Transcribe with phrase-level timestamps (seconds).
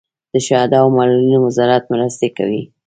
[0.33, 2.61] د شهدا او معلولینو وزارت مرستې کوي